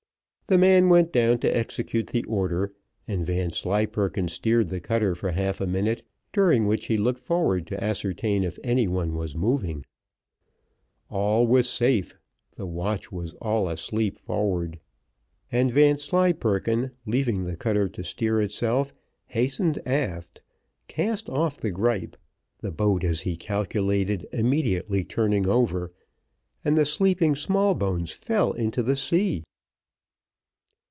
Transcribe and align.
The 0.47 0.57
man 0.57 0.89
went 0.89 1.13
down 1.13 1.39
to 1.39 1.55
execute 1.57 2.07
the 2.07 2.25
order, 2.25 2.73
and 3.07 3.25
Vanslyperken 3.25 4.27
steered 4.27 4.67
the 4.67 4.81
cutter 4.81 5.15
for 5.15 5.31
half 5.31 5.61
a 5.61 5.65
minute, 5.65 6.03
during 6.33 6.67
which 6.67 6.87
he 6.87 6.97
looked 6.97 7.21
forward 7.21 7.65
to 7.67 7.81
ascertain 7.81 8.43
if 8.43 8.59
any 8.61 8.85
one 8.85 9.13
was 9.15 9.33
moving. 9.33 9.85
All 11.09 11.47
was 11.47 11.69
safe, 11.69 12.15
the 12.57 12.65
watch 12.65 13.13
was 13.13 13.33
all 13.35 13.69
asleep 13.69 14.17
forward, 14.17 14.81
and 15.53 15.71
Vanslyperken, 15.71 16.91
leaving 17.05 17.45
the 17.45 17.55
cutter 17.55 17.87
to 17.87 18.03
steer 18.03 18.41
itself, 18.41 18.93
hastened 19.27 19.79
aft, 19.87 20.43
cast 20.89 21.29
off 21.29 21.55
the 21.61 21.71
gripe, 21.71 22.17
the 22.59 22.71
boat, 22.73 23.05
as 23.05 23.21
he 23.21 23.37
calculated, 23.37 24.27
immediately 24.33 25.05
turning 25.05 25.47
over, 25.47 25.93
and 26.65 26.77
the 26.77 26.83
sleeping 26.83 27.35
Smallbones 27.37 28.11
fell 28.11 28.51
into 28.51 28.83
the 28.83 28.97
sea. 28.97 29.45